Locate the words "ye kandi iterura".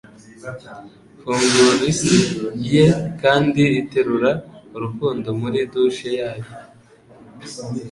2.73-4.31